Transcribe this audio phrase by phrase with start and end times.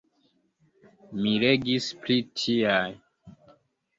[1.25, 2.89] Mi legis pri tiaj.